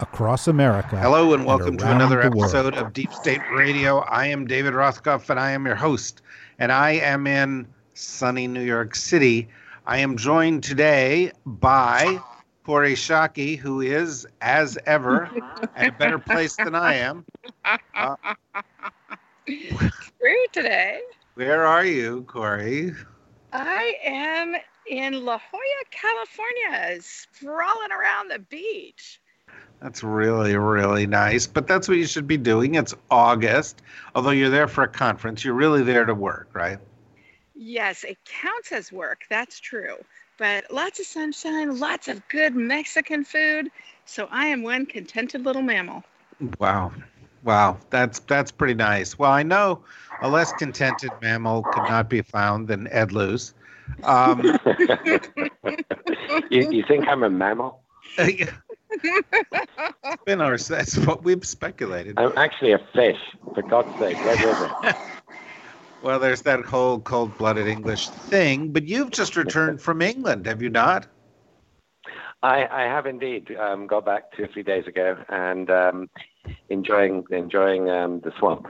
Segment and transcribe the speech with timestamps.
[0.00, 0.98] across America.
[0.98, 3.98] Hello, and welcome to another episode of Deep State Radio.
[3.98, 6.22] I am David Rothkopf, and I am your host.
[6.58, 9.48] And I am in sunny New York City.
[9.86, 12.18] I am joined today by
[12.64, 15.30] Kori Schake, who is, as ever,
[15.76, 17.24] at a better place than I am.
[17.94, 18.16] Uh,
[19.46, 21.00] True today.
[21.34, 22.92] where are you, Kori?
[23.52, 24.56] I am
[24.86, 29.19] in La Jolla, California, sprawling around the beach.
[29.80, 31.46] That's really, really nice.
[31.46, 32.74] But that's what you should be doing.
[32.74, 33.80] It's August.
[34.14, 36.78] Although you're there for a conference, you're really there to work, right?
[37.54, 39.22] Yes, it counts as work.
[39.30, 39.96] That's true.
[40.38, 43.70] But lots of sunshine, lots of good Mexican food.
[44.04, 46.02] So I am one contented little mammal.
[46.58, 46.92] Wow.
[47.42, 47.78] Wow.
[47.90, 49.18] That's that's pretty nice.
[49.18, 49.82] Well, I know
[50.22, 53.54] a less contented mammal could not be found than Ed Luce.
[54.02, 54.40] Um,
[56.50, 57.82] you, you think I'm a mammal?
[60.40, 62.18] our that's what we've speculated.
[62.18, 63.18] I'm actually a fish.
[63.54, 64.96] For God's sake, where is it?
[66.02, 70.70] Well, there's that whole cold-blooded English thing, but you've just returned from England, have you
[70.70, 71.06] not?
[72.42, 76.10] I, I have indeed um, got back two or three days ago and um,
[76.70, 78.66] enjoying enjoying um, the swamp.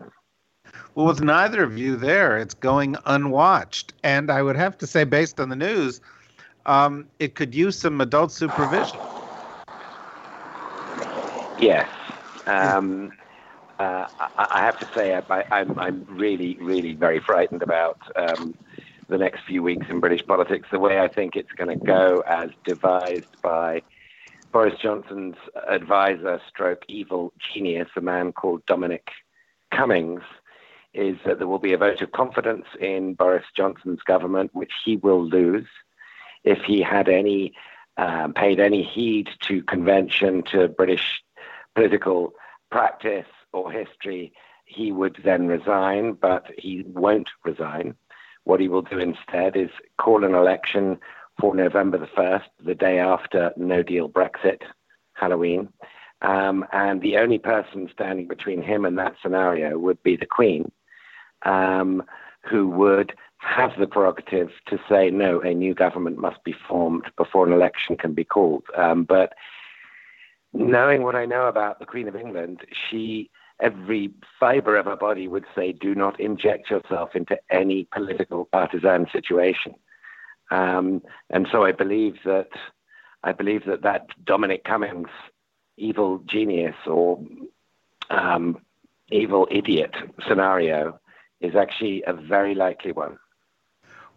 [0.96, 3.92] Well, with neither of you there, it's going unwatched.
[4.02, 6.00] And I would have to say, based on the news,
[6.66, 8.98] um, it could use some adult supervision.
[11.60, 11.88] Yes.
[12.46, 13.12] Um,
[13.78, 18.54] uh, I, have to say, I, I'm, I'm really, really very frightened about um,
[19.08, 20.68] the next few weeks in British politics.
[20.70, 23.82] The way I think it's going to go, as devised by
[24.52, 25.36] Boris Johnson's
[25.68, 29.10] advisor, stroke evil genius, a man called Dominic
[29.70, 30.22] Cummings,
[30.94, 34.96] is that there will be a vote of confidence in Boris Johnson's government, which he
[34.96, 35.68] will lose
[36.42, 37.52] if he had any
[37.96, 41.22] um, paid any heed to convention, to British
[41.74, 42.32] political
[42.70, 44.32] practice or history,
[44.64, 47.94] he would then resign, but he won't resign.
[48.44, 50.98] What he will do instead is call an election
[51.40, 54.62] for November the 1st, the day after no deal Brexit,
[55.14, 55.68] Halloween.
[56.22, 60.70] Um, and the only person standing between him and that scenario would be the Queen,
[61.42, 62.02] um,
[62.48, 67.46] who would have the prerogative to say, no, a new government must be formed before
[67.46, 68.64] an election can be called.
[68.76, 69.32] Um, but
[70.52, 73.30] knowing what I know about the Queen of England, she,
[73.60, 79.06] every fiber of her body would say, do not inject yourself into any political partisan
[79.12, 79.74] situation.
[80.50, 82.50] Um, and so I believe that
[83.22, 85.10] I believe that that Dominic Cummings
[85.76, 87.22] evil genius or
[88.10, 88.58] um,
[89.10, 89.94] evil idiot
[90.26, 90.98] scenario
[91.40, 93.18] is actually a very likely one.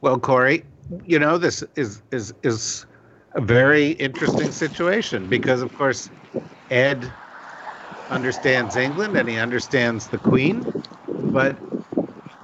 [0.01, 0.65] Well, Kori,
[1.05, 2.85] you know this is is is
[3.35, 6.09] a very interesting situation because, of course,
[6.69, 7.15] Ed
[8.09, 10.67] understands England and he understands the Queen,
[11.31, 11.59] but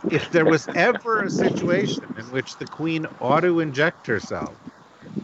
[0.09, 4.59] if there was ever a situation in which the Queen ought to inject herself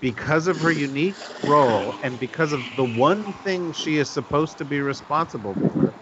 [0.01, 4.65] because of her unique role and because of the one thing she is supposed to
[4.65, 5.95] be responsible for,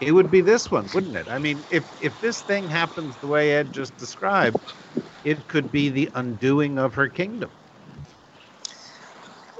[0.00, 1.28] it would be this one, wouldn't it?
[1.28, 4.74] I mean, if if this thing happens the way Ed just described,
[5.24, 7.52] it could be the undoing of her kingdom.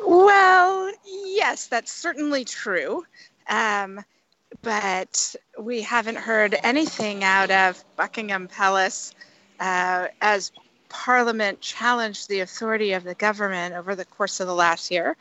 [0.06, 0.92] Well,
[1.58, 3.04] yes, that's certainly true.
[3.48, 4.00] Um,
[4.62, 9.12] but we haven't heard anything out of Buckingham Palace
[9.58, 10.52] uh, as
[10.88, 15.16] Parliament challenged the authority of the government over the course of the last year,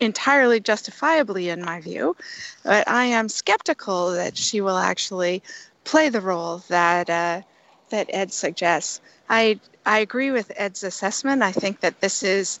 [0.00, 2.16] entirely justifiably, in my view.
[2.64, 5.42] But I am skeptical that she will actually
[5.84, 7.42] play the role that uh,
[7.90, 9.00] that Ed suggests.
[9.30, 11.42] I I agree with Ed's assessment.
[11.42, 12.58] I think that this is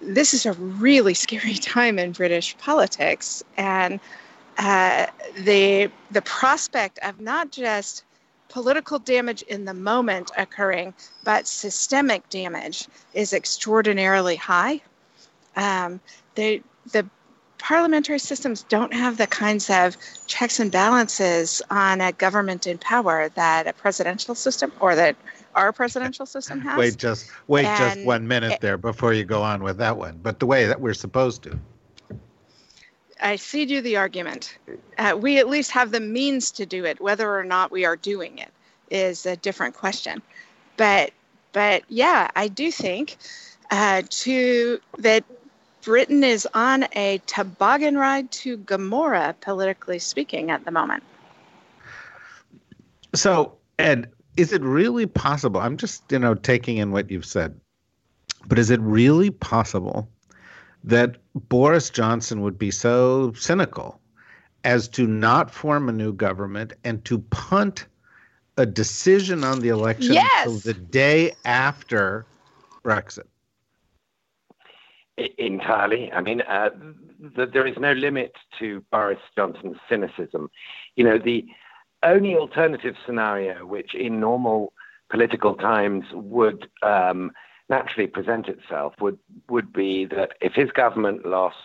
[0.00, 4.00] this is a really scary time in British politics, and
[4.58, 5.06] uh,
[5.44, 8.04] the the prospect of not just
[8.48, 10.92] political damage in the moment occurring,
[11.24, 14.80] but systemic damage is extraordinarily high.
[15.56, 16.00] Um,
[16.34, 16.62] the
[16.92, 17.06] the
[17.58, 23.28] parliamentary systems don't have the kinds of checks and balances on a government in power
[23.30, 25.14] that a presidential system or that
[25.54, 26.78] our presidential system has.
[26.78, 30.18] Wait just wait just one minute it- there before you go on with that one.
[30.22, 31.58] But the way that we're supposed to.
[33.22, 34.56] I cede you the argument.
[34.96, 37.00] Uh, we at least have the means to do it.
[37.00, 38.50] Whether or not we are doing it
[38.90, 40.22] is a different question.
[40.76, 41.12] But
[41.52, 43.18] but yeah, I do think
[43.70, 45.24] uh, to that
[45.82, 51.02] Britain is on a toboggan ride to Gomorrah, politically speaking, at the moment.
[53.14, 55.60] So, Ed, is it really possible?
[55.60, 57.60] I'm just, you know, taking in what you've said,
[58.46, 60.08] but is it really possible
[60.82, 64.00] that Boris Johnson would be so cynical
[64.64, 67.86] as to not form a new government and to punt
[68.56, 70.46] a decision on the election yes.
[70.46, 72.24] until the day after
[72.82, 73.28] Brexit?
[75.36, 76.10] Entirely.
[76.12, 76.70] I mean, uh,
[77.36, 80.50] the, there is no limit to Boris Johnson's cynicism.
[80.96, 81.46] You know, the
[82.02, 84.72] only alternative scenario, which in normal
[85.10, 87.32] political times would um,
[87.68, 89.18] naturally present itself, would
[89.48, 91.56] would be that if his government lost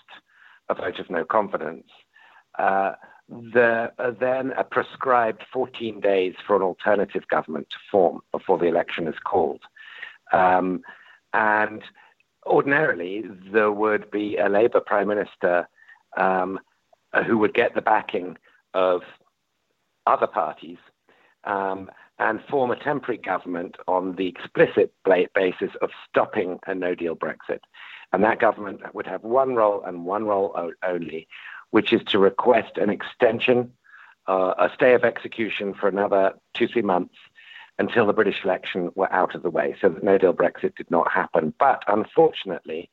[0.70, 1.88] a vote of no confidence,
[2.60, 2.94] uh,
[3.30, 8.66] there are then a prescribed 14 days for an alternative government to form before the
[8.66, 9.62] election is called,
[10.34, 10.82] um,
[11.34, 11.82] and
[12.46, 15.68] ordinarily there would be a Labour prime minister
[16.18, 16.60] um,
[17.26, 18.38] who would get the backing
[18.74, 19.02] of
[20.06, 20.78] other parties
[21.44, 27.16] um, and form a temporary government on the explicit basis of stopping a no deal
[27.16, 27.60] Brexit.
[28.14, 31.28] And that government would have one role and one role only,
[31.72, 33.74] which is to request an extension,
[34.28, 37.16] uh, a stay of execution for another two, three months
[37.78, 40.90] until the British election were out of the way, so that no deal Brexit did
[40.90, 41.54] not happen.
[41.60, 42.90] But unfortunately,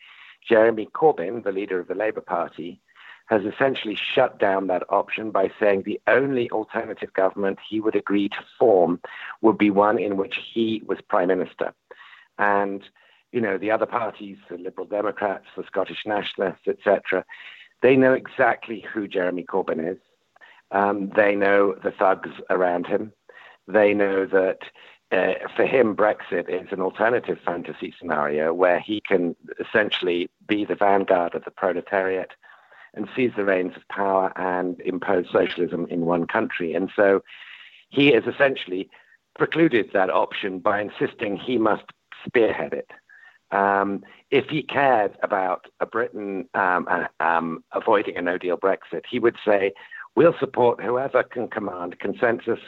[0.46, 2.80] Jeremy Corbyn, the leader of the Labour Party,
[3.26, 8.28] has essentially shut down that option by saying the only alternative government he would agree
[8.28, 9.00] to form
[9.40, 11.72] would be one in which he was prime minister.
[12.38, 12.82] And,
[13.30, 17.24] you know, the other parties, the Liberal Democrats, the Scottish Nationalists, etc.,
[17.80, 19.98] they know exactly who Jeremy Corbyn is.
[20.70, 23.12] Um, they know the thugs around him.
[23.68, 24.60] They know that
[25.12, 30.74] uh, for him, Brexit is an alternative fantasy scenario where he can essentially be the
[30.74, 32.30] vanguard of the proletariat
[32.94, 36.74] and seize the reins of power and impose socialism in one country.
[36.74, 37.22] And so
[37.90, 38.88] he has essentially
[39.36, 41.84] precluded that option by insisting he must
[42.26, 42.90] spearhead it.
[43.50, 49.02] Um, if he cared about a Britain um, uh, um, avoiding a no deal Brexit,
[49.08, 49.72] he would say,
[50.14, 52.58] We'll support whoever can command consensus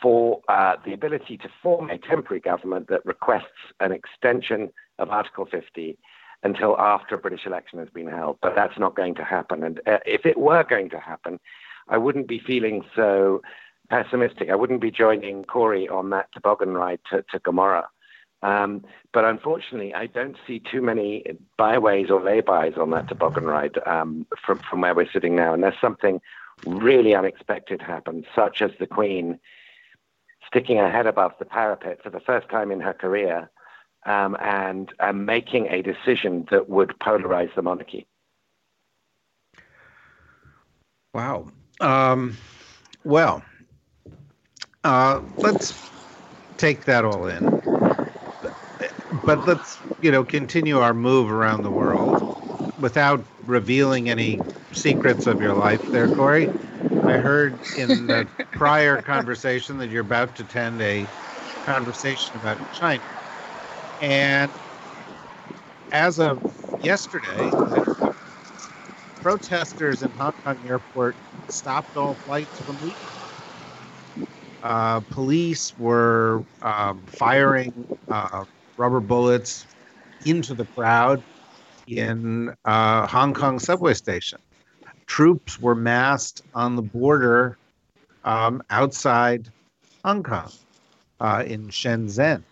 [0.00, 5.46] for uh, the ability to form a temporary government that requests an extension of Article
[5.46, 5.98] 50
[6.46, 8.38] until after a British election has been held.
[8.40, 9.62] But that's not going to happen.
[9.62, 11.38] And uh, if it were going to happen,
[11.88, 13.42] I wouldn't be feeling so
[13.90, 14.48] pessimistic.
[14.48, 17.88] I wouldn't be joining Kori on that toboggan ride to, to Gomorrah.
[18.42, 21.24] Um, but unfortunately, I don't see too many
[21.56, 25.54] byways or laybys on that toboggan ride um, from, from where we're sitting now.
[25.54, 26.20] Unless something
[26.66, 29.38] really unexpected happens, such as the Queen
[30.46, 33.50] sticking her head above the parapet for the first time in her career
[34.06, 38.06] um, and making a decision that would polarize the monarchy.
[41.14, 41.48] Wow.
[41.80, 42.36] Um,
[43.04, 43.42] well,
[44.84, 45.90] uh, let's
[46.56, 47.54] take that all in.
[49.10, 52.24] But let's, you know, continue our move around the world
[52.76, 56.52] without revealing any secrets of your life there, Kori.
[57.02, 61.12] I heard in the prior conversation that you're about to attend a
[61.62, 63.15] conversation about China.
[64.00, 64.58] And
[65.90, 66.42] as of
[66.78, 67.56] yesterday,
[69.22, 73.10] protesters in Hong Kong airport stopped all flights from leaving.
[74.62, 78.44] Uh, police were um, firing uh,
[78.76, 79.68] rubber bullets
[80.24, 81.24] into the crowd
[81.86, 84.40] in uh, Hong Kong subway station.
[85.06, 87.58] Troops were massed on the border
[88.24, 89.50] um, outside
[90.04, 90.52] Hong Kong
[91.20, 92.44] uh, in Shenzhen.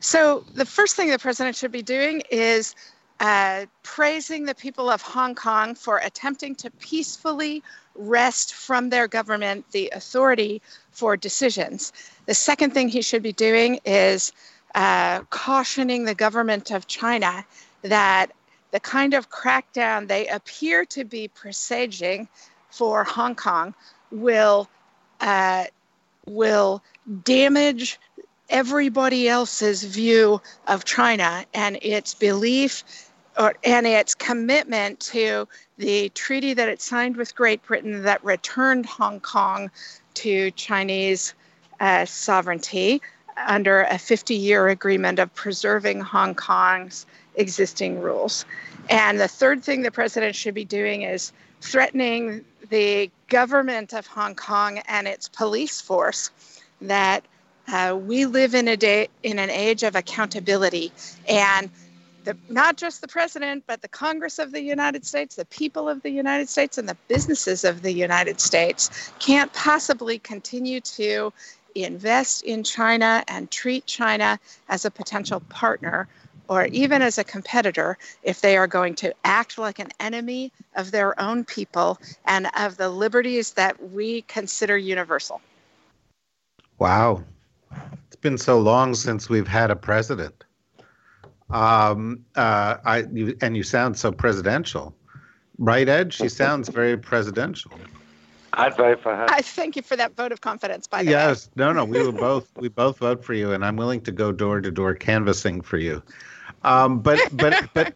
[0.00, 2.74] So, the first thing the president should be doing is
[3.20, 7.62] uh, praising the people of Hong Kong for attempting to peacefully
[7.94, 11.92] wrest from their government the authority for decisions.
[12.26, 14.32] The second thing he should be doing is
[14.74, 17.44] uh, cautioning the government of China
[17.82, 18.32] that
[18.70, 22.28] the kind of crackdown they appear to be presaging
[22.70, 23.74] for Hong Kong
[24.10, 24.68] will
[25.20, 25.64] uh,
[26.26, 26.82] will
[27.24, 27.98] damage
[28.52, 32.84] everybody else's view of China and its belief
[33.38, 38.84] or, and its commitment to the treaty that it signed with Great Britain that returned
[38.84, 39.70] Hong Kong
[40.14, 41.32] to Chinese
[41.80, 43.00] uh, sovereignty
[43.46, 47.06] under a 50 year agreement of preserving Hong Kong's
[47.36, 48.44] existing rules.
[48.90, 51.32] And the third thing the president should be doing is
[51.62, 56.30] threatening the government of Hong Kong and its police force
[56.82, 57.24] that
[57.72, 60.92] uh, we live in a day in an age of accountability
[61.28, 61.70] and
[62.24, 66.02] the, not just the president, but the Congress of the United States, the people of
[66.02, 71.32] the United States, and the businesses of the United States can't possibly continue to
[71.74, 74.38] invest in China and treat China
[74.68, 76.06] as a potential partner
[76.48, 80.90] or even as a competitor if they are going to act like an enemy of
[80.90, 85.40] their own people and of the liberties that we consider universal.
[86.78, 87.24] Wow.
[88.06, 90.44] It's been so long since we've had a president.
[91.50, 94.94] Um, uh, I you, and you sound so presidential,
[95.58, 96.14] right, Ed?
[96.14, 97.72] She sounds very presidential.
[98.54, 99.26] I'd vote for her.
[99.30, 100.86] I thank you for that vote of confidence.
[100.86, 103.64] By the yes, way, no, no, we will both we both vote for you, and
[103.64, 106.02] I'm willing to go door to door canvassing for you.
[106.64, 107.94] Um, but but but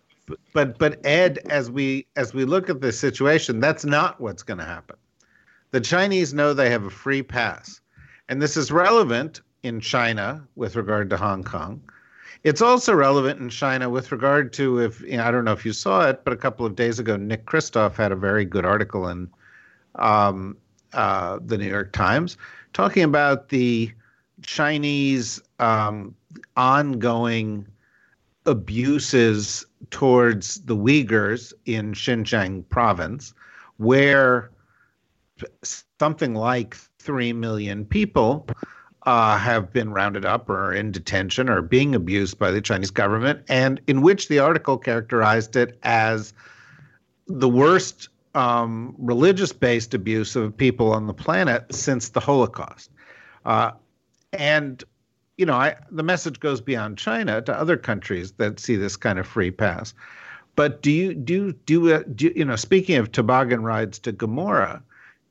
[0.52, 4.58] but but Ed, as we as we look at this situation, that's not what's going
[4.58, 4.96] to happen.
[5.70, 7.80] The Chinese know they have a free pass,
[8.28, 11.80] and this is relevant in China with regard to Hong Kong.
[12.44, 15.66] It's also relevant in China with regard to if you know, I don't know if
[15.66, 18.64] you saw it, but a couple of days ago, Nick Kristof had a very good
[18.64, 19.28] article in
[19.96, 20.56] um,
[20.92, 22.36] uh, the New York Times
[22.72, 23.90] talking about the
[24.42, 26.14] Chinese um,
[26.56, 27.66] ongoing
[28.44, 33.34] abuses towards the Uyghurs in Xinjiang province,
[33.78, 34.50] where
[35.98, 38.46] something like 3 million people
[39.06, 43.40] uh, have been rounded up or in detention or being abused by the Chinese government,
[43.48, 46.34] and in which the article characterized it as
[47.28, 52.90] the worst um, religious based abuse of people on the planet since the Holocaust.
[53.44, 53.70] Uh,
[54.32, 54.82] and,
[55.38, 59.18] you know, I, the message goes beyond China to other countries that see this kind
[59.18, 59.94] of free pass.
[60.56, 62.56] But do you do do, uh, do you know?
[62.56, 64.82] Speaking of toboggan rides to Gomorrah,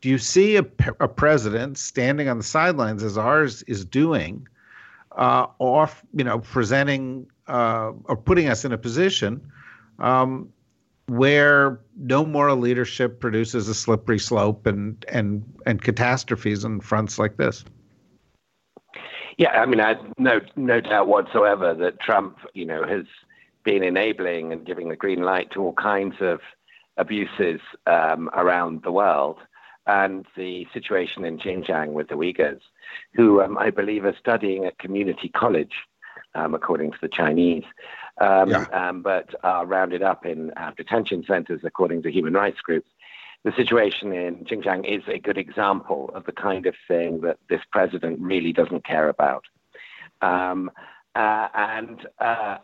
[0.05, 0.65] do you see a,
[0.99, 4.47] a president standing on the sidelines as ours is doing,
[5.13, 9.41] uh, off, you know, presenting uh, or putting us in a position
[9.97, 10.47] um,
[11.07, 17.37] where no moral leadership produces a slippery slope and and and catastrophes on fronts like
[17.37, 17.65] this?
[19.39, 23.05] Yeah, I mean, I no no doubt whatsoever that Trump, you know, has
[23.63, 26.41] been enabling and giving the green light to all kinds of
[26.95, 29.39] abuses um, around the world
[29.87, 32.61] and the situation in Xinjiang with the Uyghurs,
[33.13, 35.73] who um, I believe are studying at community college,
[36.33, 37.63] um, according to the Chinese,
[38.19, 38.65] um, yeah.
[38.71, 42.89] Um, but are rounded up in uh, detention centers, according to human rights groups.
[43.43, 47.61] The situation in Xinjiang is a good example of the kind of thing that this
[47.71, 49.45] president really doesn't care about.
[50.21, 50.71] Um,
[51.13, 52.57] uh, and uh,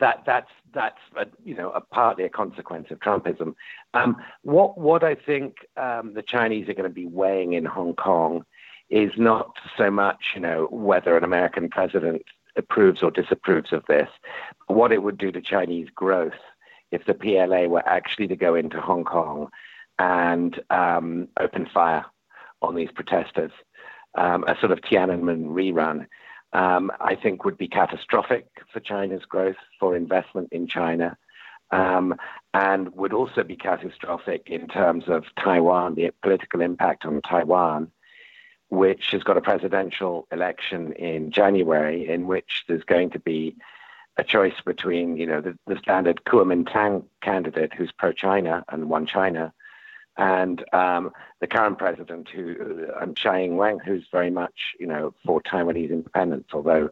[0.00, 3.54] that that's that's a, you know a partly a consequence of Trumpism.
[3.94, 7.94] Um, what what I think um, the Chinese are going to be weighing in Hong
[7.94, 8.44] Kong
[8.90, 12.22] is not so much you know whether an American president
[12.56, 14.08] approves or disapproves of this,
[14.66, 16.32] what it would do to Chinese growth
[16.90, 19.50] if the PLA were actually to go into Hong Kong
[19.98, 22.04] and um, open fire
[22.62, 23.52] on these protesters,
[24.16, 26.06] um, a sort of Tiananmen rerun
[26.52, 31.16] um, I think would be catastrophic for China's growth, for investment in China,
[31.70, 32.14] um,
[32.54, 37.90] and would also be catastrophic in terms of Taiwan, the political impact on Taiwan,
[38.68, 43.56] which has got a presidential election in January, in which there's going to be
[44.16, 49.52] a choice between, you know, the, the standard Kuomintang candidate who's pro-China and one China,
[50.18, 55.40] and um, the current president, who um, Tsai Ing-wen, who's very much, you know, for
[55.42, 56.90] Taiwanese independence, although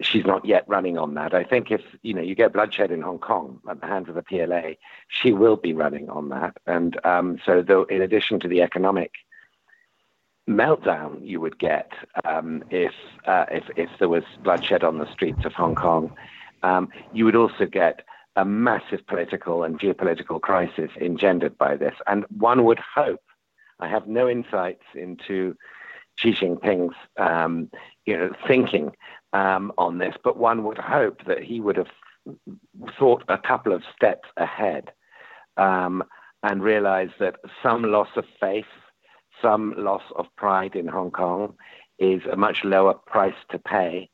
[0.00, 1.34] she's not yet running on that.
[1.34, 4.14] I think if you know you get bloodshed in Hong Kong at the hands of
[4.14, 4.74] the PLA,
[5.08, 6.56] she will be running on that.
[6.66, 9.12] And um, so, though, in addition to the economic
[10.48, 11.92] meltdown you would get
[12.24, 12.92] um, if,
[13.26, 16.12] uh, if if there was bloodshed on the streets of Hong Kong,
[16.62, 18.02] um, you would also get
[18.40, 21.94] a massive political and geopolitical crisis engendered by this.
[22.06, 23.22] And one would hope,
[23.80, 25.54] I have no insights into
[26.16, 27.70] Xi Jinping's um,
[28.06, 28.92] you know, thinking
[29.34, 31.90] um, on this, but one would hope that he would have
[32.98, 34.90] thought a couple of steps ahead
[35.58, 36.02] um,
[36.42, 38.72] and realized that some loss of faith,
[39.42, 41.54] some loss of pride in Hong Kong
[41.98, 44.08] is a much lower price to pay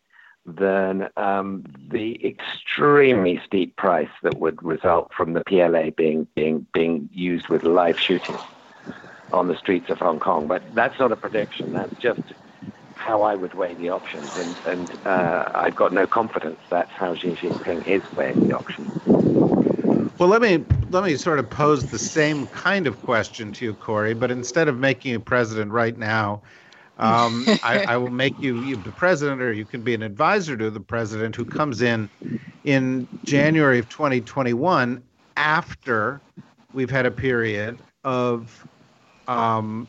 [0.46, 7.08] than um, the extremely steep price that would result from the PLA being being being
[7.12, 8.38] used with live shooting
[9.32, 10.46] on the streets of Hong Kong.
[10.46, 11.72] But that's not a prediction.
[11.72, 12.20] That's just
[12.94, 17.14] how I would weigh the options, and, and uh, I've got no confidence that's how
[17.14, 18.90] Xi Jinping is weighing the options.
[20.18, 23.74] Well, let me let me sort of pose the same kind of question to you,
[23.74, 24.14] Kori.
[24.14, 26.42] but instead of making a president right now,
[26.98, 30.56] um, I, I, will make you, you the president, or you can be an advisor
[30.56, 32.08] to the president who comes in
[32.64, 35.02] in January of 2021
[35.36, 36.20] after
[36.72, 38.66] we've had a period of
[39.28, 39.86] um,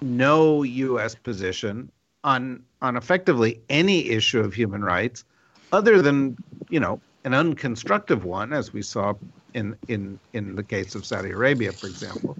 [0.00, 1.14] no U.S.
[1.14, 1.90] position
[2.22, 5.24] on on effectively any issue of human rights,
[5.72, 6.36] other than
[6.68, 9.14] you know an unconstructive one, as we saw
[9.54, 12.36] in in in the case of Saudi Arabia, for example.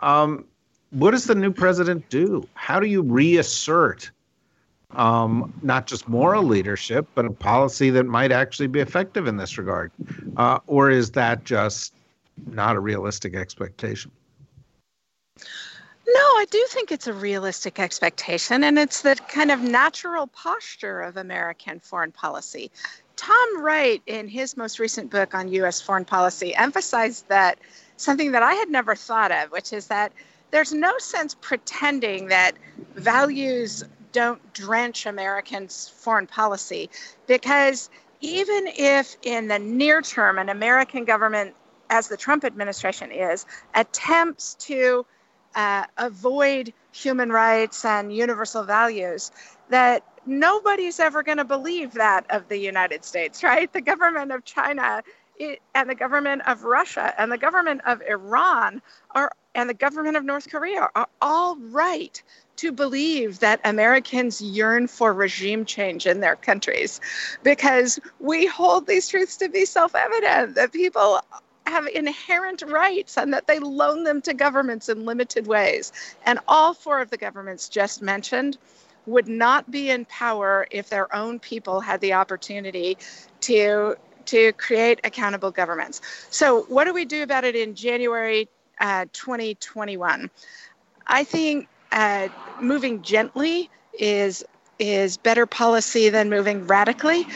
[0.00, 0.44] Um,
[0.90, 2.46] what does the new president do?
[2.54, 4.10] How do you reassert
[4.92, 9.58] um, not just moral leadership, but a policy that might actually be effective in this
[9.58, 9.90] regard?
[10.36, 11.92] Uh, or is that just
[12.46, 14.10] not a realistic expectation?
[15.38, 21.02] No, I do think it's a realistic expectation, and it's the kind of natural posture
[21.02, 22.70] of American foreign policy.
[23.16, 25.82] Tom Wright, in his most recent book on U.S.
[25.82, 27.58] foreign policy, emphasized that
[27.98, 30.12] something that I had never thought of, which is that
[30.50, 32.52] there's no sense pretending that
[32.94, 36.90] values don't drench Americans' foreign policy,
[37.26, 37.90] because
[38.20, 41.54] even if in the near term an American government,
[41.90, 45.06] as the Trump administration is, attempts to
[45.54, 49.30] uh, avoid human rights and universal values
[49.70, 53.72] that nobody's ever going to believe that of the United States, right?
[53.72, 55.02] The government of China
[55.74, 60.24] and the government of Russia and the government of Iran are and the government of
[60.24, 62.22] North Korea are all right
[62.56, 67.00] to believe that Americans yearn for regime change in their countries
[67.42, 71.20] because we hold these truths to be self-evident that people
[71.66, 75.92] have inherent rights and that they loan them to governments in limited ways.
[76.24, 78.58] And all four of the governments just mentioned
[79.06, 82.98] would not be in power if their own people had the opportunity
[83.40, 83.96] to
[84.28, 86.00] to create accountable governments.
[86.30, 88.48] So what do we do about it in January
[88.80, 90.30] uh, 2021?
[91.06, 92.28] I think uh,
[92.60, 94.44] moving gently is
[94.78, 97.26] is better policy than moving radically,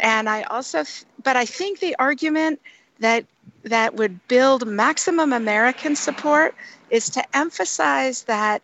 [0.00, 0.84] and I also,
[1.22, 2.60] but I think the argument
[3.00, 3.26] that
[3.64, 6.54] that would build maximum American support
[6.88, 8.62] is to emphasize that,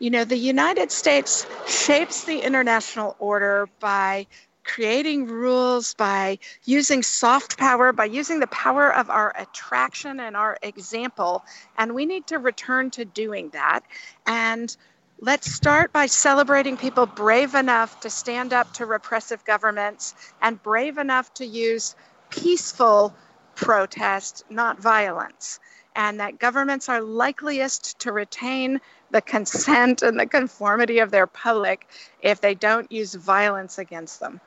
[0.00, 4.26] you know, the United States shapes the international order by
[4.68, 10.56] creating rules, by using soft power, by using the power of our attraction and our
[10.62, 11.42] example.
[11.78, 13.80] And we need to return to doing that.
[14.26, 14.76] And
[15.20, 20.98] let's start by celebrating people brave enough to stand up to repressive governments and brave
[20.98, 21.96] enough to use
[22.30, 23.14] peaceful
[23.56, 25.58] protest, not violence,
[25.96, 31.88] and that governments are likeliest to retain the consent and the conformity of their public
[32.20, 34.40] if they don't use violence against them.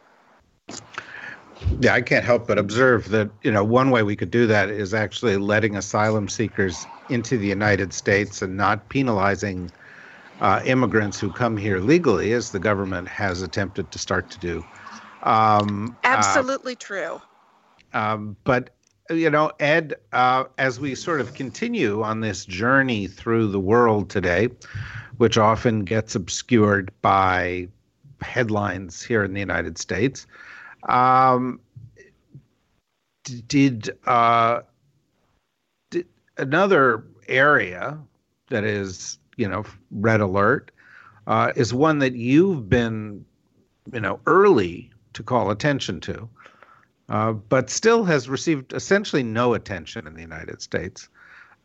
[1.79, 4.69] Yeah, I can't help but observe that, you know, one way we could do that
[4.69, 9.71] is actually letting asylum seekers into the United States and not penalizing
[10.41, 14.63] uh, immigrants who come here legally, as the government has attempted to start to do.
[15.23, 17.21] Um, Absolutely uh, true.
[17.93, 18.71] Um, but
[19.09, 24.09] you know, Ed, uh, as we sort of continue on this journey through the world
[24.09, 24.49] today,
[25.17, 27.67] which often gets obscured by
[28.21, 30.25] headlines here in the United States,
[30.89, 31.59] um,
[33.47, 34.61] did, uh,
[35.89, 37.97] did another area
[38.49, 40.71] that is, you know, red alert
[41.27, 43.23] uh, is one that you've been,
[43.93, 46.29] you know, early to call attention to
[47.11, 51.09] uh, but still has received essentially no attention in the United States.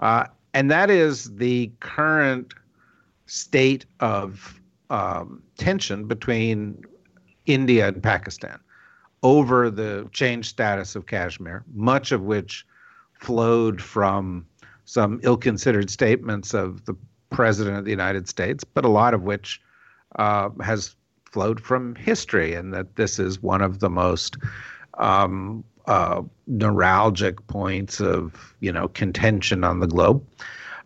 [0.01, 2.53] Uh, and that is the current
[3.27, 6.83] state of um, tension between
[7.47, 8.59] India and Pakistan
[9.23, 12.67] over the changed status of Kashmir, much of which
[13.15, 14.47] flowed from
[14.85, 16.95] some ill considered statements of the
[17.31, 19.61] President of the United States, but a lot of which
[20.17, 24.37] uh, has flowed from history, and that this is one of the most
[24.99, 30.25] um, uh, neuralgic points of you know contention on the globe.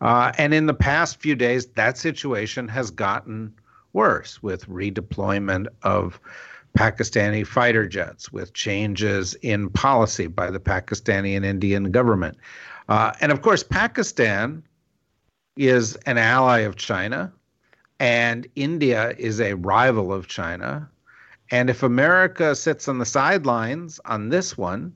[0.01, 3.53] Uh, and in the past few days, that situation has gotten
[3.93, 6.19] worse with redeployment of
[6.76, 12.37] Pakistani fighter jets, with changes in policy by the Pakistani and Indian government.
[12.88, 14.62] Uh, and of course, Pakistan
[15.56, 17.33] is an ally of China,
[17.98, 20.88] and India is a rival of China.
[21.50, 24.94] And if America sits on the sidelines on this one,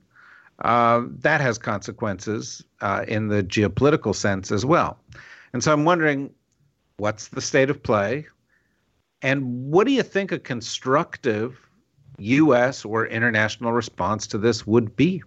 [0.59, 4.97] uh, that has consequences uh, in the geopolitical sense as well.
[5.53, 6.33] And so I'm wondering
[6.97, 8.27] what's the state of play?
[9.21, 11.64] And what do you think a constructive
[12.17, 12.85] U.S.
[12.85, 15.23] or international response to this would be?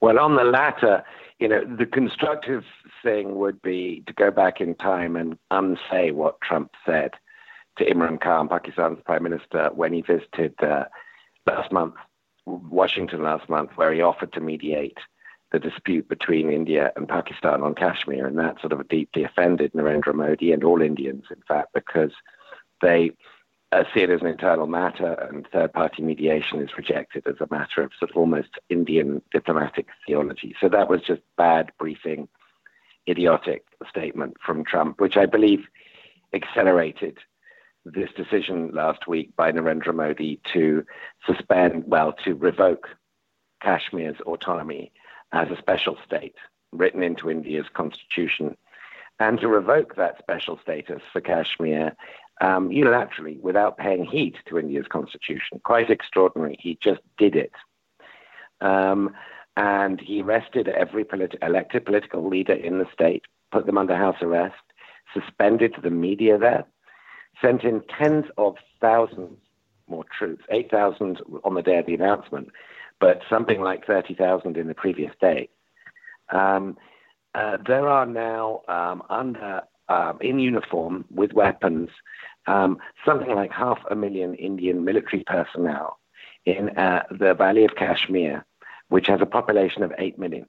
[0.00, 1.04] Well, on the latter,
[1.38, 2.64] you know, the constructive
[3.02, 7.12] thing would be to go back in time and unsay what Trump said
[7.76, 10.84] to Imran Khan, Pakistan's prime minister, when he visited uh,
[11.46, 11.94] last month,
[12.46, 14.98] Washington last month, where he offered to mediate
[15.52, 18.26] the dispute between India and Pakistan on Kashmir.
[18.26, 22.12] And that sort of deeply offended Narendra Modi and all Indians, in fact, because
[22.82, 23.12] they
[23.72, 27.48] uh, see it as an internal matter, and third party mediation is rejected as a
[27.50, 30.54] matter of sort of almost Indian diplomatic theology.
[30.60, 32.28] So that was just bad briefing,
[33.08, 35.66] idiotic statement from Trump, which I believe
[36.32, 37.18] accelerated
[37.84, 40.84] this decision last week by Narendra Modi to
[41.24, 42.88] suspend, well, to revoke
[43.62, 44.92] Kashmir's autonomy
[45.32, 46.34] as a special state
[46.72, 48.56] written into India's constitution
[49.18, 51.94] and to revoke that special status for Kashmir
[52.40, 55.60] um, unilaterally without paying heed to India's constitution.
[55.64, 56.56] Quite extraordinary.
[56.60, 57.52] He just did it.
[58.60, 59.14] Um,
[59.56, 64.16] and he arrested every politi- elected political leader in the state, put them under house
[64.22, 64.54] arrest,
[65.12, 66.64] suspended the media there,
[67.42, 69.38] sent in tens of thousands
[69.88, 72.48] more troops, 8,000 on the day of the announcement,
[73.00, 75.48] but something like 30,000 in the previous day.
[76.30, 76.78] Um,
[77.34, 81.90] uh, there are now um, under um, in uniform with weapons
[82.46, 85.98] um, something like half a million Indian military personnel
[86.46, 88.44] in uh, the Valley of Kashmir,
[88.88, 90.46] which has a population of 8 million.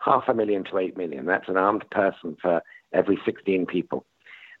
[0.00, 1.26] Half a million to 8 million.
[1.26, 2.62] That's an armed person for
[2.92, 4.06] every 16 people.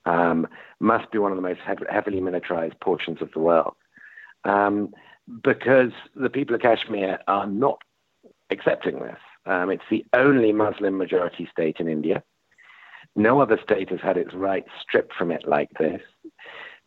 [0.04, 0.46] Um,
[0.80, 3.74] must be one of the most heavily militarized portions of the world.
[4.44, 4.94] Um,
[5.42, 7.78] because the people of Kashmir are not
[8.50, 9.18] accepting this.
[9.46, 12.22] Um, it's the only Muslim majority state in India.
[13.18, 16.00] No other state has had its rights stripped from it like this.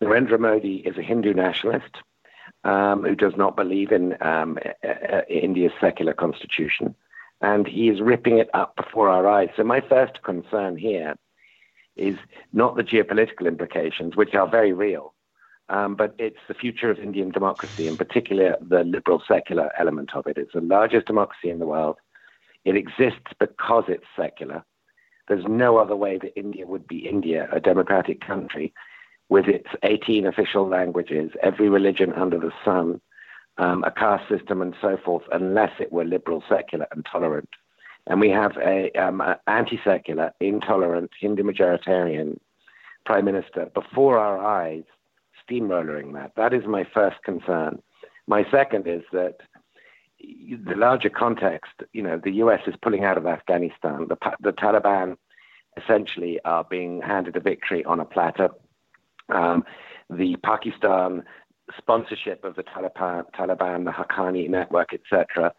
[0.02, 1.98] Narendra Modi is a Hindu nationalist
[2.64, 4.58] um, who does not believe in um,
[5.28, 6.96] India's secular constitution,
[7.42, 9.50] and he is ripping it up before our eyes.
[9.58, 11.16] So, my first concern here
[11.98, 12.16] is
[12.54, 15.14] not the geopolitical implications, which are very real,
[15.68, 20.28] um, but it's the future of Indian democracy, in particular the liberal secular element of
[20.28, 20.38] it.
[20.38, 21.98] It's the largest democracy in the world.
[22.64, 24.64] It exists because it's secular.
[25.32, 28.74] There's no other way that India would be India, a democratic country,
[29.30, 33.00] with its 18 official languages, every religion under the sun,
[33.58, 37.48] um, a caste system, and so forth, unless it were liberal, secular, and tolerant.
[38.08, 42.38] And we have a, um, anti-secular, intolerant, Hindu majoritarian
[43.06, 44.84] prime minister before our eyes,
[45.50, 46.34] steamrolling that.
[46.36, 47.82] That is my first concern.
[48.28, 49.38] My second is that
[50.24, 52.62] the larger context, you know, the U.S.
[52.68, 54.08] is pulling out of Afghanistan.
[54.08, 55.18] The, the Taliban
[55.78, 58.50] essentially are being handed a victory on a platter.
[59.30, 59.64] Um,
[60.10, 61.24] the Pakistan
[61.78, 65.54] sponsorship of the Taliban, Taliban the Haqqani network, etc.,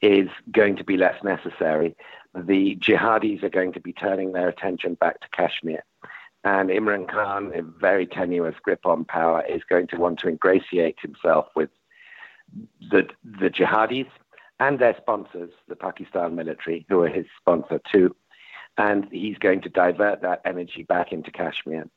[0.00, 1.96] is going to be less necessary.
[2.34, 5.82] The jihadis are going to be turning their attention back to Kashmir.
[6.44, 10.98] And Imran Khan, a very tenuous grip on power, is going to want to ingratiate
[11.02, 11.70] himself with
[12.90, 14.08] the, the jihadis
[14.60, 18.14] and their sponsors, the Pakistan military, who are his sponsor too.
[18.76, 21.88] And he's going to divert that energy back into Kashmir.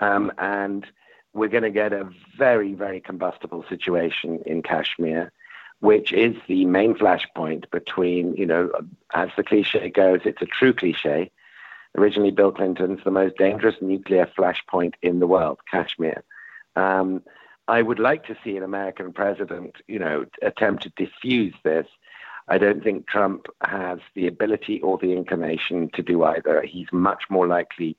[0.00, 0.86] Um, and
[1.32, 5.32] we're going to get a very, very combustible situation in Kashmir,
[5.80, 8.70] which is the main flashpoint between, you know,
[9.14, 11.30] as the cliche goes, it's a true cliche.
[11.96, 16.22] Originally, Bill Clinton's the most dangerous nuclear flashpoint in the world, Kashmir.
[16.74, 17.22] Um,
[17.68, 21.86] I would like to see an American president, you know, attempt to diffuse this.
[22.48, 26.62] I don't think Trump has the ability or the inclination to do either.
[26.62, 27.96] He's much more likely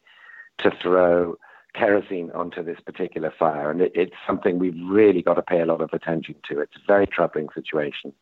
[0.60, 1.38] to throw
[1.74, 5.66] kerosene onto this particular fire, and it, it's something we've really got to pay a
[5.66, 6.60] lot of attention to.
[6.62, 8.14] It's a very troubling situation.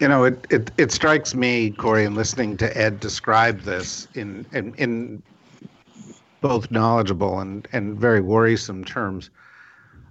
[0.00, 4.44] You know, it, it, it strikes me, Kori, in listening to Ed describe this in,
[4.52, 5.22] in, in
[6.44, 9.30] both knowledgeable and, and very worrisome terms.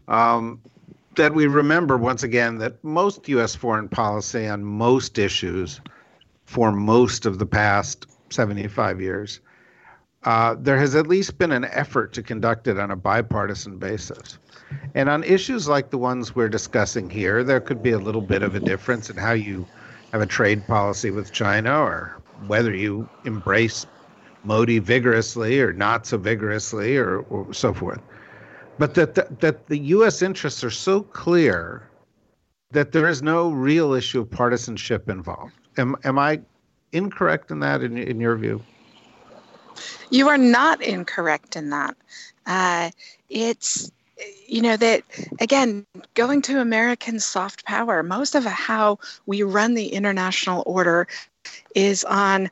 [0.08, 0.60] Um,
[1.16, 3.54] that we remember once again that most U.S.
[3.54, 5.80] foreign policy on most issues
[6.46, 9.42] for most of the past 75 years,
[10.24, 14.40] uh, there has at least been an effort to conduct it on a bipartisan basis.
[14.96, 18.42] And on issues like the ones we're discussing here, there could be a little bit
[18.42, 19.68] of a difference in how you
[20.12, 23.86] have a trade policy with China or whether you embrace
[24.44, 28.02] Modi vigorously or not so vigorously or, or so forth.
[28.78, 30.22] But that, that, that the U.S.
[30.22, 31.90] interests are so clear
[32.72, 35.54] that there is no real issue of partisanship involved.
[35.78, 36.42] Am, am I
[36.92, 38.62] incorrect in that, in, in your view?
[40.10, 41.96] You are not incorrect in that.
[42.46, 42.92] Uh,
[43.30, 43.92] it's
[44.48, 45.02] you know that
[45.40, 51.08] again going to american soft power most of how we run the international order
[51.76, 52.50] is on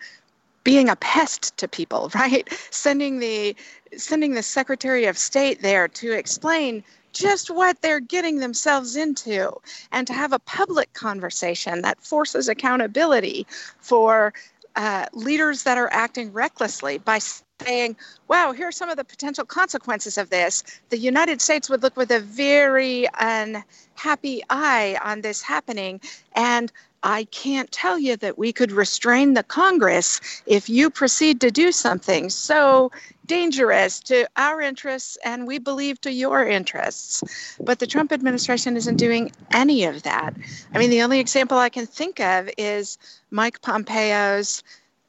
[0.63, 3.55] being a pest to people right sending the
[3.97, 9.51] sending the secretary of state there to explain just what they're getting themselves into
[9.91, 13.45] and to have a public conversation that forces accountability
[13.79, 14.33] for
[14.75, 17.19] uh, leaders that are acting recklessly by
[17.61, 17.95] saying,
[18.27, 21.97] wow, here are some of the potential consequences of this, the United States would look
[21.97, 25.99] with a very unhappy eye on this happening.
[26.33, 26.71] And
[27.03, 31.71] I can't tell you that we could restrain the Congress if you proceed to do
[31.71, 32.91] something so
[33.25, 37.57] dangerous to our interests and we believe to your interests.
[37.59, 40.35] But the Trump administration isn't doing any of that.
[40.73, 42.97] I mean, the only example I can think of is
[43.31, 44.63] Mike Pompeo's.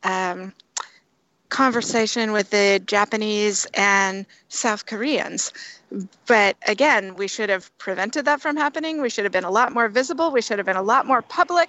[0.05, 0.53] Um,
[1.53, 5.53] conversation with the Japanese and South Koreans.
[6.27, 9.01] But again, we should have prevented that from happening.
[9.01, 10.31] We should have been a lot more visible.
[10.31, 11.69] We should have been a lot more public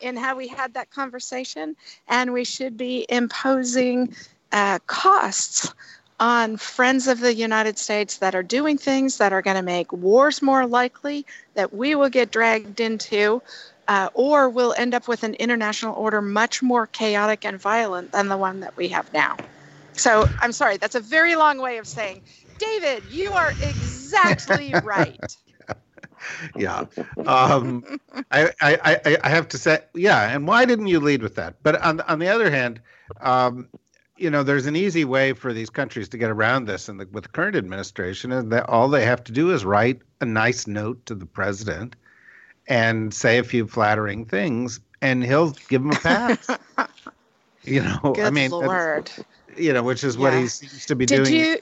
[0.00, 1.76] in how we had that conversation.
[2.08, 4.14] And we should be imposing
[4.52, 5.72] uh, costs
[6.18, 9.90] on friends of the United States that are doing things that are going to make
[9.92, 13.40] wars more likely, that we will get dragged into,
[13.88, 18.28] uh, or we'll end up with an international order much more chaotic and violent than
[18.28, 19.36] the one that we have now.
[19.92, 22.20] So I'm sorry, that's a very long way of saying,
[22.60, 25.36] David, you are exactly right.
[26.56, 26.84] yeah.
[27.26, 27.84] Um,
[28.30, 30.30] I, I, I have to say, yeah.
[30.34, 31.56] And why didn't you lead with that?
[31.62, 32.80] But on, on the other hand,
[33.20, 33.68] um,
[34.16, 36.88] you know, there's an easy way for these countries to get around this.
[36.88, 40.26] And with the current administration, and that all they have to do is write a
[40.26, 41.96] nice note to the president
[42.68, 46.50] and say a few flattering things, and he'll give them a pass.
[47.64, 49.10] you know, Good I mean, Lord.
[49.56, 50.40] you know, which is what Yeah.
[50.42, 51.34] he seems to be Did doing.
[51.34, 51.58] you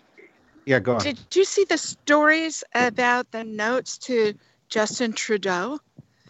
[0.68, 1.00] yeah, go on.
[1.00, 4.34] did you see the stories about the notes to
[4.68, 5.78] Justin Trudeau?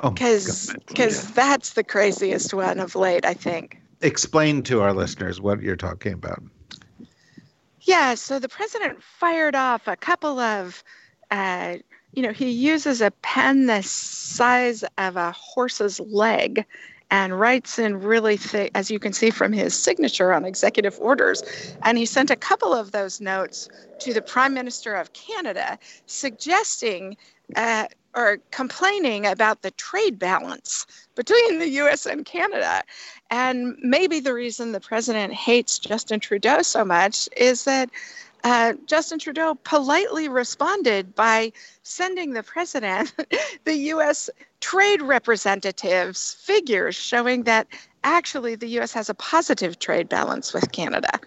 [0.01, 0.87] oh, Because God.
[0.87, 3.79] because that's the craziest one of late, I think.
[4.01, 6.41] explain to our listeners what you're talking about.
[7.81, 10.85] Yeah, so the president fired off a couple of,
[11.33, 11.79] uh,
[12.13, 16.65] you know, he uses a pen the size of a horse's leg
[17.11, 21.43] and writes in really thick, as you can see from his signature on executive orders.
[21.83, 23.69] And he sent a couple of those notes
[24.01, 27.17] to the Prime Minister of Canada suggesting
[27.57, 32.83] uh, or complaining about the trade balance between the US and Canada.
[33.31, 37.91] And maybe the reason the president hates Justin Trudeau so much is that
[38.45, 43.13] uh, Justin Trudeau politely responded by sending the president
[43.65, 44.31] the U.S.
[44.61, 47.67] trade representatives figures showing that
[48.05, 48.93] actually the U.S.
[48.93, 51.19] has a positive trade balance with Canada.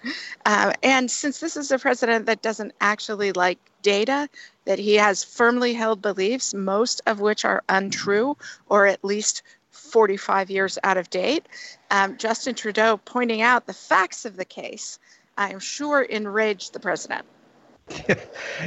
[0.45, 4.29] Uh, and since this is a president that doesn't actually like data,
[4.65, 8.37] that he has firmly held beliefs, most of which are untrue
[8.69, 11.47] or at least 45 years out of date,
[11.89, 14.99] um, Justin Trudeau pointing out the facts of the case
[15.37, 17.25] I'm sure enraged the president.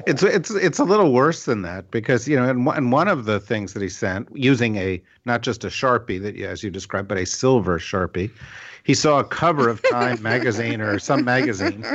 [0.06, 3.08] it's it's it's a little worse than that because you know and one, and one
[3.08, 6.70] of the things that he sent using a not just a sharpie that as you
[6.70, 8.30] described but a silver sharpie
[8.82, 11.86] he saw a cover of time magazine or some magazine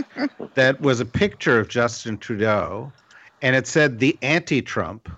[0.56, 2.92] that was a picture of justin trudeau
[3.44, 5.10] and it said the anti-trump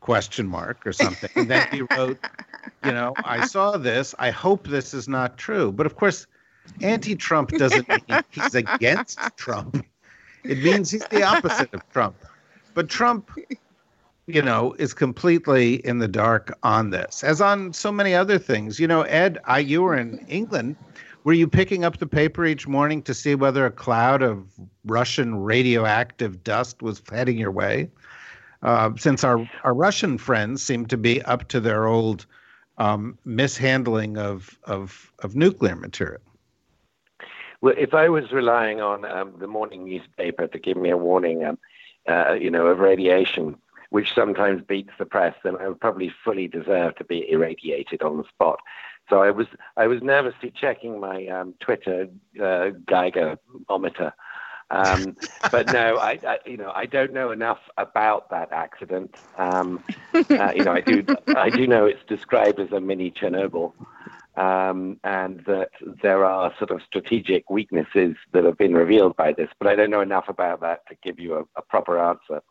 [0.00, 1.30] question mark or something.
[1.36, 2.18] And then he wrote
[2.84, 4.14] you know i saw this.
[4.18, 5.72] I hope this is not true.
[5.72, 6.26] But of course
[6.80, 9.84] anti-trump doesn't mean he's against trump
[10.44, 12.16] it means he's the opposite of Trump.
[12.74, 13.30] But Trump,
[14.26, 18.78] you know, is completely in the dark on this, as on so many other things.
[18.78, 20.76] You know, Ed, I, you were in England.
[21.24, 24.46] Were you picking up the paper each morning to see whether a cloud of
[24.86, 27.90] Russian radioactive dust was heading your way?
[28.62, 32.24] Uh, since our, our Russian friends seem to be up to their old
[32.78, 36.20] um, mishandling of, of, of nuclear material.
[37.60, 41.44] Well, if I was relying on um, the morning newspaper to give me a warning,
[41.44, 41.58] um,
[42.08, 43.56] uh, you know, of radiation,
[43.90, 48.16] which sometimes beats the press, then I would probably fully deserve to be irradiated on
[48.16, 48.60] the spot.
[49.10, 52.08] So I was I was nervously checking my um, Twitter
[52.40, 54.12] uh, Geiger-ometer.
[54.70, 55.16] Um,
[55.50, 59.16] but no, I, I, you know I don't know enough about that accident.
[59.36, 59.82] Um,
[60.14, 61.04] uh, you know I do
[61.36, 63.72] I do know it's described as a mini Chernobyl,
[64.36, 65.70] um, and that
[66.02, 69.48] there are sort of strategic weaknesses that have been revealed by this.
[69.58, 72.42] But I don't know enough about that to give you a, a proper answer,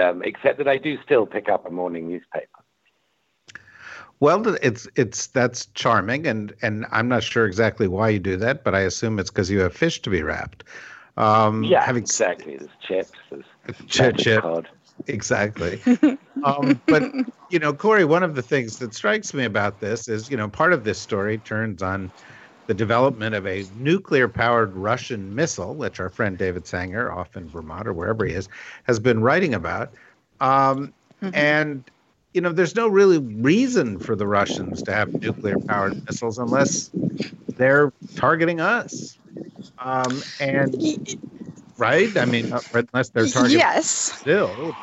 [0.00, 2.46] um, except that I do still pick up a morning newspaper.
[4.20, 8.62] Well, it's it's that's charming, and and I'm not sure exactly why you do that,
[8.62, 10.62] but I assume it's because you have fish to be wrapped.
[11.16, 12.56] Um, yeah, having exactly.
[12.56, 13.18] There's chips.
[13.30, 13.44] There's
[13.88, 14.42] chip, chip.
[14.42, 14.68] cod.
[15.06, 15.80] Exactly.
[16.44, 17.12] um, but
[17.50, 20.48] you know, Kori, one of the things that strikes me about this is, you know,
[20.48, 22.10] part of this story turns on
[22.66, 27.88] the development of a nuclear-powered Russian missile, which our friend David Sanger, off in Vermont
[27.88, 28.48] or wherever he is,
[28.84, 29.90] has been writing about.
[30.40, 30.94] Um,
[31.34, 31.90] And
[32.34, 36.90] you know, there's no really reason for the Russians to have nuclear-powered missiles unless
[37.56, 39.18] they're targeting us.
[39.78, 40.74] Um, and
[41.78, 43.86] right, I mean, uh, unless they're targeting yes.
[43.86, 44.74] still.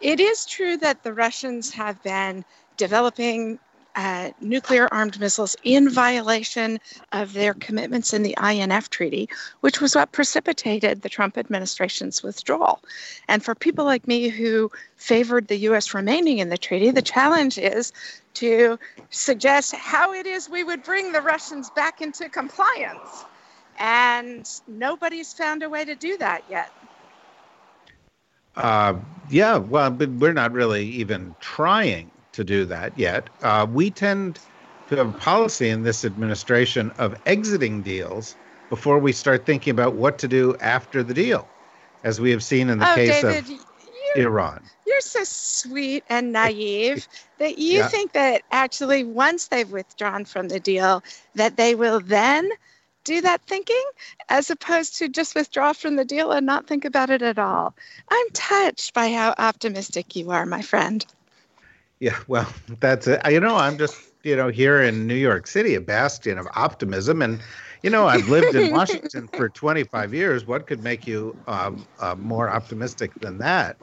[0.00, 2.44] it is true that the Russians have been
[2.76, 3.58] developing
[3.96, 6.78] uh, nuclear armed missiles in violation
[7.12, 9.28] of their commitments in the INF Treaty,
[9.60, 12.80] which was what precipitated the Trump administration's withdrawal.
[13.28, 15.92] And for people like me who favored the U.S.
[15.92, 17.92] remaining in the treaty, the challenge is
[18.34, 18.78] to
[19.10, 23.24] suggest how it is we would bring the Russians back into compliance.
[23.78, 26.72] And nobody's found a way to do that yet.
[28.56, 28.94] Uh,
[29.28, 33.30] yeah, well, but we're not really even trying to do that yet.
[33.42, 34.40] Uh, we tend
[34.88, 38.36] to have a policy in this administration of exiting deals
[38.68, 41.50] before we start thinking about what to do after the deal,
[42.02, 43.58] as we have seen in the oh, case David, of you,
[44.14, 44.70] Iran.
[44.86, 47.88] you're so sweet and naive that you Yeah.
[47.88, 51.02] think that actually once they've withdrawn from the deal,
[51.34, 52.50] that they will then
[53.04, 53.82] do that thinking
[54.28, 57.74] as opposed to just withdraw from the deal and not think about it at all.
[58.10, 61.04] I'm touched by how optimistic you are, my friend.
[62.00, 63.20] Yeah, well, that's it.
[63.30, 67.20] You know, I'm just, you know, here in New York City, a bastion of optimism.
[67.22, 67.40] And,
[67.82, 70.46] you know, I've lived in Washington for 25 years.
[70.46, 73.76] What could make you um, uh, more optimistic than that?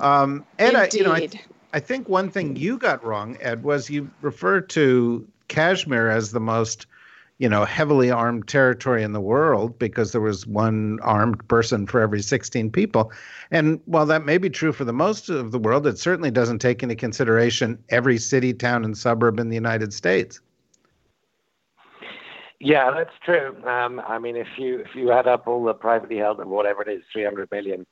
[0.00, 1.28] Um, Ed, I, you know, I.
[1.72, 6.40] I think one thing you got wrong, Ed, was you referred to Kashmir as the
[6.40, 6.86] most,
[7.38, 12.00] you know, heavily armed territory in the world because there was one armed person for
[12.00, 13.12] every 16 people.
[13.50, 16.60] And while that may be true for the most of the world, it certainly doesn't
[16.60, 20.40] take into consideration every city, town, and suburb in the United States.
[22.58, 23.54] Yeah, that's true.
[23.66, 26.88] Um, I mean, if you if you add up all the privately held whatever it
[26.88, 27.86] is, 300 million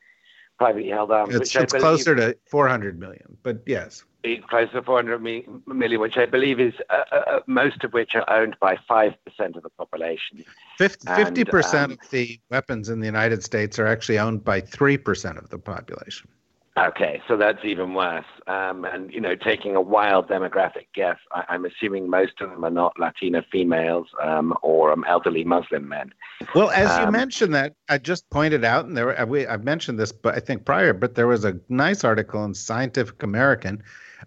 [0.59, 4.05] privately held arms, It's, which it's believe closer to 400 million, but yes.
[4.23, 5.21] it's close to 400
[5.67, 9.13] million, which I believe is uh, uh, uh, most of which are owned by five
[9.25, 10.45] percent of the population.
[10.79, 14.61] 50, And, 50% um, of the weapons in the United States are actually owned by
[14.61, 16.29] 3% of the population.
[16.77, 18.25] Okay, so that's even worse.
[18.49, 22.65] Um, and you know, taking a wild demographic guess, I, I'm assuming most of them
[22.65, 26.13] are not Latina females um, or um, elderly Muslim men.
[26.53, 30.01] Well, as you Um, mentioned that, I just pointed out, and there we, I've mentioned
[30.01, 33.81] this, but I think prior, but there was a nice article in Scientific American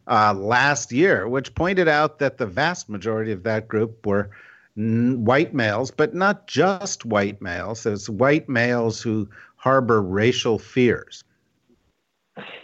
[0.08, 4.30] uh, last year, which pointed out that the vast majority of that group were
[4.78, 7.86] n- white males, but not just white males.
[7.86, 11.26] It's white males who harbor racial fears.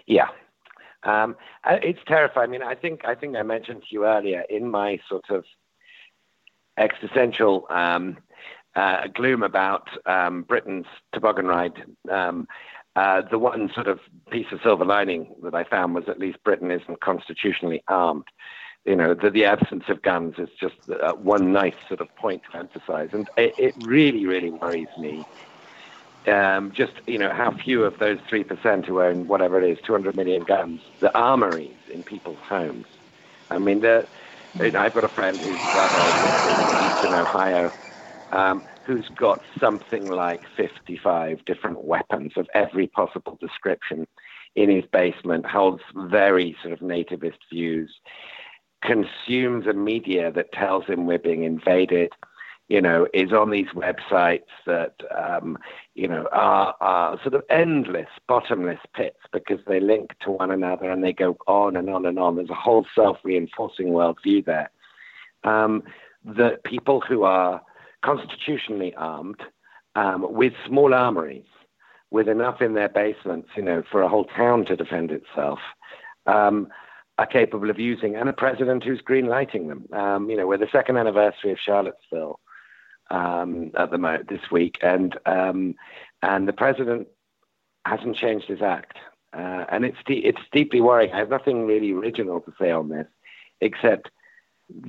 [0.07, 0.27] Yeah.
[1.03, 2.49] Um, it's terrifying.
[2.49, 5.43] I mean, I think I think I mentioned to you earlier in my sort of
[6.77, 8.17] existential um,
[8.75, 11.83] uh, gloom about um, Britain's toboggan ride.
[12.09, 12.47] Um,
[12.95, 16.43] uh, the one sort of piece of silver lining that I found was at least
[16.43, 18.25] Britain isn't constitutionally armed.
[18.85, 22.43] You know, the, the absence of guns is just uh, one nice sort of point
[22.51, 25.25] to emphasize, and it, it really, really worries me
[26.27, 29.77] um, just you know how few of those three percent who own whatever it is,
[29.85, 32.85] 200 million guns, the armories in people's homes.
[33.49, 34.07] I mean, the,
[34.59, 37.73] I've got a friend who's uh, in Eastern Ohio,
[38.31, 44.07] um, who's got something like 55 different weapons of every possible description
[44.55, 45.45] in his basement.
[45.45, 47.93] Holds very sort of nativist views.
[48.81, 52.11] Consumes a media that tells him we're being invaded
[52.69, 55.57] you know, is on these websites that, um,
[55.95, 60.89] you know, are, are sort of endless, bottomless pits because they link to one another
[60.89, 62.35] and they go on and on and on.
[62.35, 64.71] There's a whole self reinforcing worldview there.
[65.43, 65.83] Um,
[66.25, 67.61] that people who are
[68.03, 69.41] constitutionally armed
[69.95, 71.45] um, with small armories,
[72.11, 75.59] with enough in their basements, you know, for a whole town to defend itself,
[76.25, 76.69] um,
[77.17, 79.85] are capable of using, and a president who's green lighting them.
[79.93, 82.39] Um, you know, we're the second anniversary of Charlottesville
[83.13, 85.75] um, at the moment this week, and um,
[86.21, 87.07] and the president
[87.85, 88.97] hasn't changed his act,
[89.33, 91.13] uh, and it's de- it's deeply worrying.
[91.13, 93.07] I have nothing really original to say on this,
[93.61, 94.09] except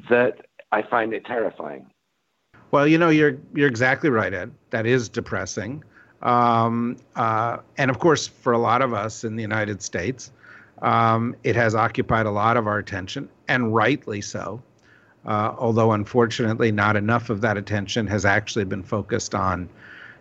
[0.08, 1.90] that I find it terrifying.
[2.70, 4.52] Well, you know, you're you're exactly right, Ed.
[4.70, 5.84] That is depressing,
[6.22, 10.32] um, uh, and of course, for a lot of us in the United States,
[10.80, 14.62] um, it has occupied a lot of our attention, and rightly so.
[15.26, 19.68] Uh, although, unfortunately, not enough of that attention has actually been focused on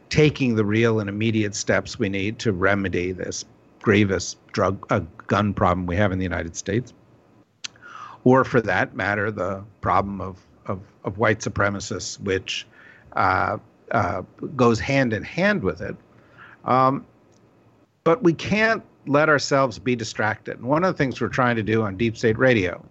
[0.10, 3.44] taking the real and immediate steps we need to remedy this
[3.82, 6.94] grievous drug uh, gun problem we have in the United States,
[8.24, 12.66] or for that matter, the problem of of, of white supremacists, which
[13.14, 13.58] uh,
[13.92, 14.22] uh,
[14.56, 15.96] goes hand in hand with it.
[16.64, 17.06] Um,
[18.04, 20.58] but we can't let ourselves be distracted.
[20.60, 22.84] And one of the things we're trying to do on Deep State Radio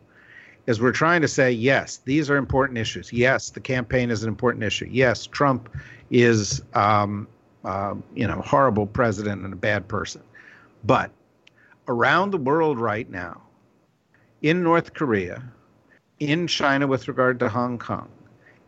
[0.66, 3.12] is we're trying to say, yes, these are important issues.
[3.12, 4.88] Yes, the campaign is an important issue.
[4.90, 5.68] Yes, Trump
[6.10, 7.26] is, um,
[7.64, 10.22] uh, you know, horrible president and a bad person.
[10.84, 11.10] But
[11.88, 13.40] around the world right now,
[14.42, 15.42] in North Korea,
[16.20, 18.08] in China with regard to Hong Kong,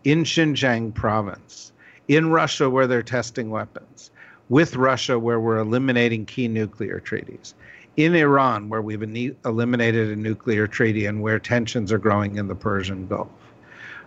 [0.05, 1.73] in Xinjiang province,
[2.09, 4.11] in Russia where they're testing weapons,
[4.49, 7.55] with Russia where we're eliminating key nuclear treaties,
[7.97, 12.55] in Iran where we've eliminated a nuclear treaty and where tensions are growing in the
[12.55, 13.29] Persian Gulf.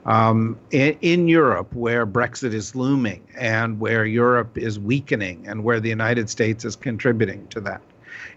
[0.05, 5.81] Um, in, in, Europe, where Brexit is looming and where Europe is weakening and where
[5.81, 7.81] the United States is contributing to that.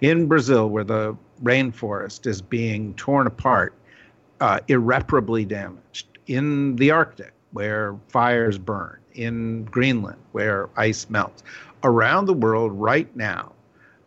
[0.01, 3.74] In Brazil, where the rainforest is being torn apart
[4.40, 11.42] uh, irreparably damaged in the Arctic, where fires burn, in Greenland, where ice melts.
[11.84, 13.53] Around the world right now,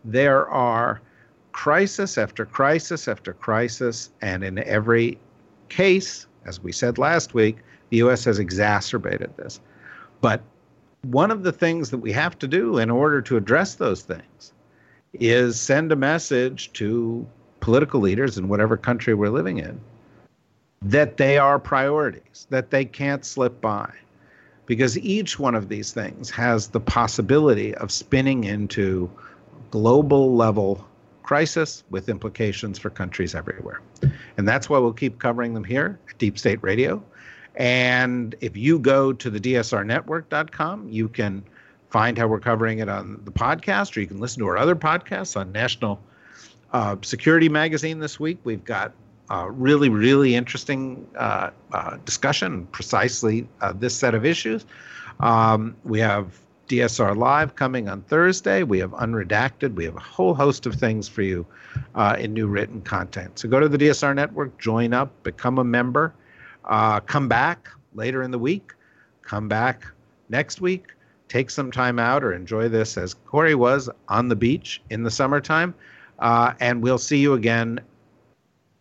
[0.03, 1.01] there are
[1.53, 5.17] crisis after crisis after crisis, and in every
[5.69, 7.57] case, as we said last week,
[7.89, 8.25] the U.S.
[8.25, 9.61] has exacerbated this.
[10.19, 10.41] But
[11.03, 14.53] one of the things that we have to do in order to address those things
[15.13, 17.25] is send a message to
[17.59, 19.79] political leaders in whatever country we're living in
[20.81, 23.91] that they are priorities, that they can't slip by.
[24.65, 29.09] Because each one of these things has the possibility of spinning into
[29.71, 30.85] global level
[31.23, 33.81] crisis with implications for countries everywhere.
[34.37, 37.03] And that's why we'll keep covering them here at Deep State Radio.
[37.55, 41.43] And if you go to the DSRnetwork.com, you can
[41.89, 44.75] find how we're covering it on the podcast, or you can listen to our other
[44.75, 45.99] podcasts on National
[46.71, 48.39] uh, Security Magazine this week.
[48.43, 48.93] We've got
[49.29, 54.65] uh, really, really interesting uh, uh, discussion, precisely uh, this set of issues.
[55.19, 58.63] Um, we have DSR Live coming on Thursday.
[58.63, 59.75] We have Unredacted.
[59.75, 61.45] We have a whole host of things for you
[61.95, 63.39] uh, in new written content.
[63.39, 66.13] So go to the DSR Network, join up, become a member,
[66.65, 68.73] uh, come back later in the week,
[69.21, 69.85] come back
[70.29, 70.93] next week,
[71.27, 75.11] take some time out or enjoy this as Kori was on the beach in the
[75.11, 75.73] summertime.
[76.19, 77.79] and we'll see you again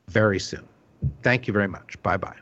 [0.09, 0.67] very soon.
[1.23, 2.01] Thank you very much.
[2.03, 2.42] Bye bye.